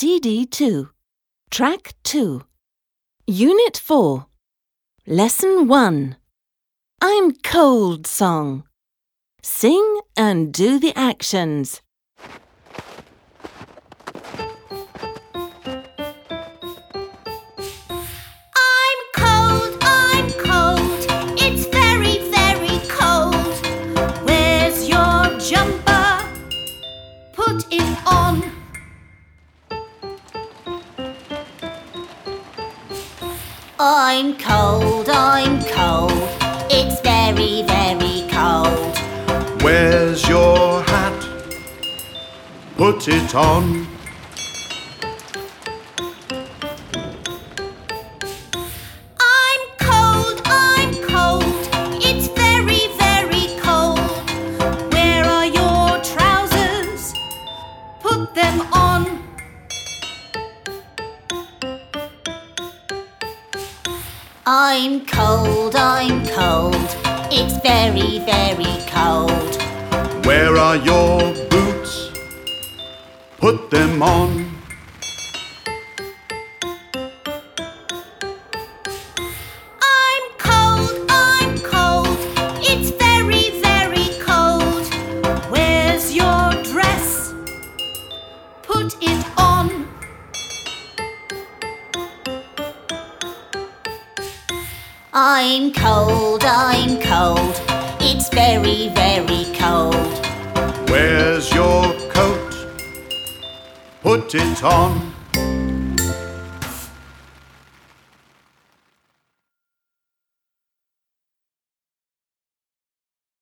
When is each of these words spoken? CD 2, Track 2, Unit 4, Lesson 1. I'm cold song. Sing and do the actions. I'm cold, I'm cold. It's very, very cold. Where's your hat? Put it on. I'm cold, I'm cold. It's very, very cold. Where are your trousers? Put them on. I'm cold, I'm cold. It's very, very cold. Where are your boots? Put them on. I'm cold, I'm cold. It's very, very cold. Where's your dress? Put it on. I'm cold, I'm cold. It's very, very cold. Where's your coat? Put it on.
CD 0.00 0.46
2, 0.46 0.90
Track 1.50 1.92
2, 2.04 2.42
Unit 3.26 3.76
4, 3.76 4.26
Lesson 5.08 5.66
1. 5.66 6.16
I'm 7.02 7.32
cold 7.42 8.06
song. 8.06 8.62
Sing 9.42 9.98
and 10.16 10.54
do 10.54 10.78
the 10.78 10.96
actions. 10.96 11.82
I'm 33.80 34.36
cold, 34.38 35.08
I'm 35.08 35.62
cold. 35.62 36.10
It's 36.68 37.00
very, 37.00 37.62
very 37.62 38.26
cold. 38.28 38.98
Where's 39.62 40.28
your 40.28 40.82
hat? 40.82 41.14
Put 42.76 43.06
it 43.06 43.36
on. 43.36 43.86
I'm 49.20 49.60
cold, 49.78 50.42
I'm 50.44 50.94
cold. 51.06 51.44
It's 52.02 52.26
very, 52.34 52.88
very 52.98 53.46
cold. 53.60 54.00
Where 54.92 55.24
are 55.24 55.46
your 55.46 56.02
trousers? 56.02 57.14
Put 58.00 58.34
them 58.34 58.60
on. 58.72 59.17
I'm 64.50 65.04
cold, 65.04 65.76
I'm 65.76 66.26
cold. 66.28 66.74
It's 67.30 67.58
very, 67.60 68.20
very 68.20 68.80
cold. 68.88 70.24
Where 70.24 70.56
are 70.56 70.76
your 70.76 71.34
boots? 71.50 72.08
Put 73.36 73.70
them 73.70 74.02
on. 74.02 74.50
I'm 79.82 80.24
cold, 80.38 80.96
I'm 81.10 81.58
cold. 81.58 82.18
It's 82.62 82.88
very, 82.92 83.50
very 83.60 84.08
cold. 84.24 84.86
Where's 85.52 86.14
your 86.14 86.52
dress? 86.72 87.34
Put 88.62 88.96
it 89.02 89.26
on. 89.36 89.86
I'm 95.20 95.72
cold, 95.72 96.44
I'm 96.44 97.00
cold. 97.00 97.60
It's 98.00 98.28
very, 98.28 98.88
very 98.90 99.52
cold. 99.56 99.96
Where's 100.88 101.52
your 101.52 101.92
coat? 102.10 102.54
Put 104.00 104.32
it 104.36 104.62
on. 104.62 105.17